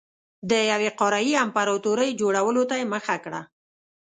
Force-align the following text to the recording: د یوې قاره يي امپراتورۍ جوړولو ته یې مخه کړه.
د 0.49 0.51
یوې 0.71 0.89
قاره 0.99 1.19
يي 1.27 1.33
امپراتورۍ 1.45 2.09
جوړولو 2.21 2.63
ته 2.69 2.75
یې 2.79 2.85
مخه 2.93 3.15
کړه. 3.23 3.41